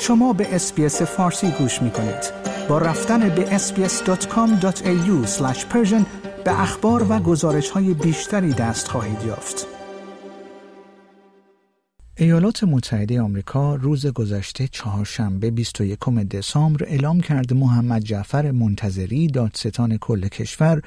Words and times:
شما 0.00 0.32
به 0.32 0.54
اسپیس 0.54 1.02
فارسی 1.02 1.50
گوش 1.50 1.82
می 1.82 1.90
کنید. 1.90 2.32
با 2.68 2.78
رفتن 2.78 3.28
به 3.28 3.58
sbs.com.au 3.58 5.28
به 6.44 6.60
اخبار 6.60 7.06
و 7.12 7.18
گزارش 7.18 7.70
های 7.70 7.94
بیشتری 7.94 8.52
دست 8.52 8.88
خواهید 8.88 9.24
یافت. 9.26 9.66
ایالات 12.18 12.64
متحده 12.64 13.20
آمریکا 13.20 13.74
روز 13.74 14.06
گذشته 14.06 14.68
چهارشنبه 14.68 15.50
21 15.50 15.98
دسامبر 16.30 16.84
اعلام 16.84 17.20
کرده 17.20 17.54
محمد 17.54 18.02
جعفر 18.02 18.50
منتظری 18.50 19.26
دادستان 19.26 19.98
کل 19.98 20.28
کشور 20.28 20.82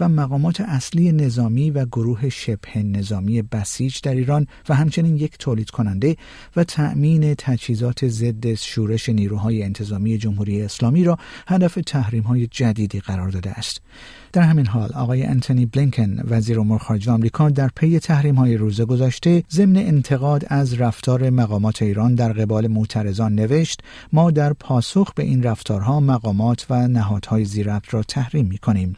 و 0.00 0.08
مقامات 0.08 0.60
اصلی 0.60 1.12
نظامی 1.12 1.70
و 1.70 1.84
گروه 1.84 2.28
شبه 2.28 2.82
نظامی 2.82 3.42
بسیج 3.42 4.00
در 4.02 4.14
ایران 4.14 4.46
و 4.68 4.74
همچنین 4.74 5.16
یک 5.16 5.38
تولید 5.38 5.70
کننده 5.70 6.16
و 6.56 6.64
تأمین 6.64 7.34
تجهیزات 7.34 8.08
ضد 8.08 8.54
شورش 8.54 9.08
نیروهای 9.08 9.62
انتظامی 9.62 10.18
جمهوری 10.18 10.62
اسلامی 10.62 11.04
را 11.04 11.18
هدف 11.48 11.78
تحریم 11.86 12.22
های 12.22 12.46
جدیدی 12.46 13.00
قرار 13.00 13.28
داده 13.28 13.50
است. 13.50 13.80
در 14.32 14.42
همین 14.42 14.66
حال 14.66 14.92
آقای 14.92 15.22
انتونی 15.22 15.66
بلینکن 15.66 16.20
وزیر 16.28 16.60
امور 16.60 16.78
خارجه 16.78 17.12
آمریکا 17.12 17.50
در 17.50 17.70
پی 17.76 17.98
تحریم 17.98 18.34
های 18.34 18.56
روز 18.56 18.80
گذشته 18.80 19.42
ضمن 19.50 19.76
انتقاد 19.76 20.44
از 20.48 20.80
رفتار 20.80 21.30
مقامات 21.30 21.82
ایران 21.82 22.14
در 22.14 22.32
قبال 22.32 22.66
معترضان 22.66 23.34
نوشت 23.34 23.80
ما 24.12 24.30
در 24.30 24.52
پاسخ 24.52 25.14
به 25.14 25.22
این 25.22 25.42
رفتارها 25.42 26.00
مقامات 26.00 26.66
و 26.70 26.88
نهادهای 26.88 27.44
زیرت 27.44 27.94
را 27.94 28.02
تحریم 28.02 28.46
می 28.46 28.58
کنیم 28.58 28.96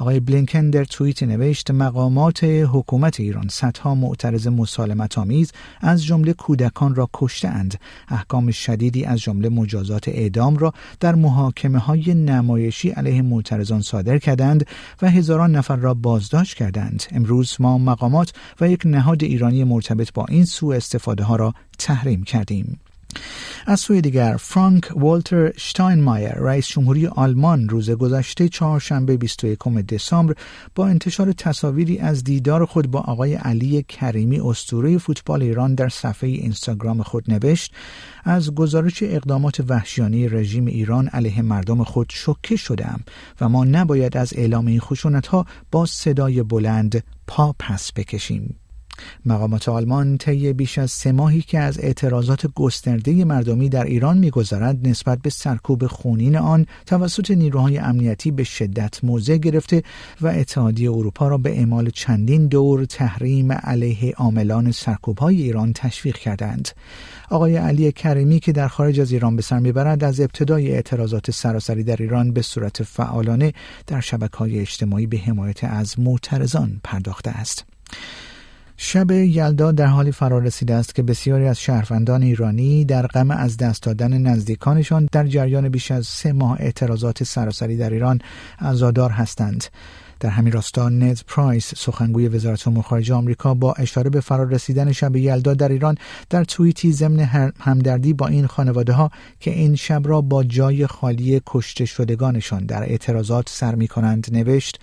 آقای 0.00 0.20
بلینکن 0.20 0.70
در 0.70 0.84
توییتی 0.84 1.26
نوشت 1.26 1.70
مقامات 1.70 2.44
حکومت 2.44 3.20
ایران 3.20 3.48
صدها 3.50 3.94
معترض 3.94 4.46
مسالمت 4.46 5.18
آمیز 5.18 5.52
از 5.80 6.04
جمله 6.04 6.32
کودکان 6.32 6.94
را 6.94 7.10
کشتهاند. 7.14 7.80
احکام 8.08 8.50
شدیدی 8.50 9.04
از 9.04 9.20
جمله 9.20 9.48
مجازات 9.48 10.08
اعدام 10.08 10.56
را 10.56 10.72
در 11.00 11.14
محاکمه 11.14 11.78
های 11.78 12.14
نمایشی 12.14 12.90
علیه 12.90 13.22
معترضان 13.22 13.80
صادر 13.80 14.18
کردند 14.18 14.66
و 15.02 15.10
هزاران 15.10 15.56
نفر 15.56 15.76
را 15.76 15.94
بازداشت 15.94 16.56
کردند. 16.56 17.02
امروز 17.10 17.56
ما 17.58 17.78
مقامات 17.78 18.32
و 18.60 18.68
یک 18.68 18.82
نهاد 18.84 19.22
ایرانی 19.22 19.64
مرتبط 19.64 20.12
با 20.12 20.26
این 20.28 20.44
سوء 20.44 20.76
استفاده 20.76 21.24
ها 21.24 21.36
را 21.36 21.54
تحریم 21.78 22.22
کردیم. 22.22 22.80
از 23.66 23.80
سوی 23.80 24.00
دیگر 24.00 24.36
فرانک 24.40 24.92
والتر 24.96 25.52
شتاینمایر 25.58 26.34
رئیس 26.34 26.68
جمهوری 26.68 27.06
آلمان 27.06 27.68
روز 27.68 27.90
گذشته 27.90 28.48
چهارشنبه 28.48 29.16
21 29.16 29.58
دسامبر 29.88 30.34
با 30.74 30.86
انتشار 30.86 31.32
تصاویری 31.32 31.98
از 31.98 32.24
دیدار 32.24 32.64
خود 32.64 32.90
با 32.90 33.00
آقای 33.00 33.34
علی 33.34 33.84
کریمی 33.88 34.40
اسطوره 34.40 34.98
فوتبال 34.98 35.42
ایران 35.42 35.74
در 35.74 35.88
صفحه 35.88 36.30
اینستاگرام 36.30 37.02
خود 37.02 37.30
نوشت 37.30 37.72
از 38.24 38.54
گزارش 38.54 39.02
اقدامات 39.02 39.60
وحشیانه 39.68 40.28
رژیم 40.28 40.66
ایران 40.66 41.08
علیه 41.08 41.42
مردم 41.42 41.84
خود 41.84 42.06
شوکه 42.10 42.56
شدم 42.56 43.00
و 43.40 43.48
ما 43.48 43.64
نباید 43.64 44.16
از 44.16 44.32
اعلام 44.36 44.66
این 44.66 44.80
خشونت 44.80 45.26
ها 45.26 45.46
با 45.70 45.86
صدای 45.86 46.42
بلند 46.42 47.04
پا 47.26 47.54
پس 47.58 47.92
بکشیم. 47.92 48.56
مقامات 49.26 49.68
آلمان 49.68 50.18
طی 50.18 50.52
بیش 50.52 50.78
از 50.78 50.90
سه 50.90 51.12
ماهی 51.12 51.42
که 51.42 51.58
از 51.58 51.78
اعتراضات 51.78 52.46
گسترده 52.46 53.24
مردمی 53.24 53.68
در 53.68 53.84
ایران 53.84 54.18
میگذرد 54.18 54.88
نسبت 54.88 55.18
به 55.22 55.30
سرکوب 55.30 55.86
خونین 55.86 56.36
آن 56.36 56.66
توسط 56.86 57.30
نیروهای 57.30 57.78
امنیتی 57.78 58.30
به 58.30 58.44
شدت 58.44 59.04
موضع 59.04 59.36
گرفته 59.36 59.82
و 60.20 60.26
اتحادیه 60.26 60.90
اروپا 60.90 61.28
را 61.28 61.38
به 61.38 61.58
اعمال 61.58 61.90
چندین 61.90 62.46
دور 62.46 62.84
تحریم 62.84 63.52
علیه 63.52 64.12
عاملان 64.16 64.72
سرکوبهای 64.72 65.42
ایران 65.42 65.72
تشویق 65.72 66.16
کردند. 66.16 66.68
آقای 67.30 67.56
علی 67.56 67.92
کریمی 67.92 68.40
که 68.40 68.52
در 68.52 68.68
خارج 68.68 69.00
از 69.00 69.12
ایران 69.12 69.36
به 69.36 69.42
سر 69.42 69.58
می‌برد 69.58 70.04
از 70.04 70.20
ابتدای 70.20 70.72
اعتراضات 70.72 71.30
سراسری 71.30 71.84
در 71.84 71.96
ایران 71.96 72.32
به 72.32 72.42
صورت 72.42 72.82
فعالانه 72.82 73.52
در 73.86 74.00
شبکه 74.00 74.36
های 74.36 74.58
اجتماعی 74.58 75.06
به 75.06 75.18
حمایت 75.18 75.64
از 75.64 76.00
معترضان 76.00 76.80
پرداخته 76.84 77.30
است. 77.30 77.64
شب 78.80 79.10
یلدا 79.10 79.72
در 79.72 79.86
حالی 79.86 80.12
فرا 80.12 80.38
رسیده 80.38 80.74
است 80.74 80.94
که 80.94 81.02
بسیاری 81.02 81.46
از 81.46 81.60
شهروندان 81.60 82.22
ایرانی 82.22 82.84
در 82.84 83.06
غم 83.06 83.30
از 83.30 83.56
دست 83.56 83.82
دادن 83.82 84.18
نزدیکانشان 84.18 85.08
در 85.12 85.26
جریان 85.26 85.68
بیش 85.68 85.90
از 85.90 86.06
سه 86.06 86.32
ماه 86.32 86.56
اعتراضات 86.60 87.24
سراسری 87.24 87.76
در 87.76 87.90
ایران 87.90 88.20
عزادار 88.60 89.10
هستند. 89.10 89.64
در 90.20 90.30
همین 90.30 90.52
راستا 90.52 90.88
نت 90.88 91.24
پرایس 91.26 91.74
سخنگوی 91.76 92.28
وزارت 92.28 92.68
امور 92.68 92.82
خارجه 92.82 93.14
آمریکا 93.14 93.54
با 93.54 93.72
اشاره 93.72 94.10
به 94.10 94.20
فرار 94.20 94.48
رسیدن 94.48 94.92
شب 94.92 95.16
یلدا 95.16 95.54
در 95.54 95.68
ایران 95.68 95.94
در 96.30 96.44
توییتی 96.44 96.92
ضمن 96.92 97.52
همدردی 97.60 98.12
با 98.12 98.26
این 98.26 98.46
خانواده 98.46 98.92
ها 98.92 99.10
که 99.40 99.50
این 99.50 99.76
شب 99.76 100.02
را 100.04 100.20
با 100.20 100.44
جای 100.44 100.86
خالی 100.86 101.40
کشته 101.46 101.84
شدگانشان 101.84 102.66
در 102.66 102.82
اعتراضات 102.82 103.48
سر 103.48 103.74
می 103.74 103.88
کنند 103.88 104.26
نوشت. 104.32 104.80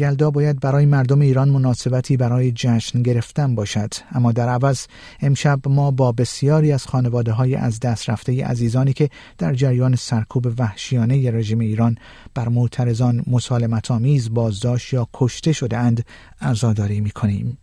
یلدا 0.00 0.30
باید 0.30 0.60
برای 0.60 0.86
مردم 0.86 1.20
ایران 1.20 1.48
مناسبتی 1.48 2.16
برای 2.16 2.52
جشن 2.52 3.02
گرفتن 3.02 3.54
باشد 3.54 3.94
اما 4.12 4.32
در 4.32 4.48
عوض 4.48 4.86
امشب 5.20 5.60
ما 5.68 5.90
با 5.90 6.12
بسیاری 6.12 6.72
از 6.72 6.86
خانواده 6.86 7.32
های 7.32 7.54
از 7.54 7.80
دست 7.80 8.10
رفته 8.10 8.44
عزیزانی 8.44 8.92
که 8.92 9.08
در 9.38 9.54
جریان 9.54 9.96
سرکوب 9.96 10.46
وحشیانه 10.58 11.30
رژیم 11.30 11.58
ایران 11.58 11.98
بر 12.34 12.48
معترضان 12.48 13.22
مسالمت 13.26 13.90
آمیز 13.90 14.34
بازداشت 14.34 14.92
یا 14.92 15.08
کشته 15.14 15.52
شده 15.52 15.76
اند 15.76 16.04
عزاداری 16.40 17.00
می 17.00 17.10
کنیم. 17.10 17.58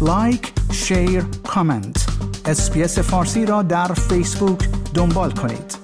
like، 0.00 0.52
share، 0.72 1.24
comment 1.46 2.06
اسپیس 2.46 2.98
فارسی 2.98 3.46
را 3.46 3.62
در 3.62 3.94
فیسبوک 3.94 4.68
دنبال 4.94 5.30
کنید. 5.30 5.81